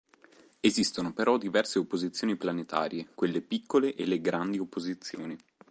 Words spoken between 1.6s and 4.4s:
opposizioni planetarie, quelle "piccole" e le